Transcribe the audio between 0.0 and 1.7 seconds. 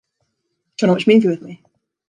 Do you wanna watch a movie with me?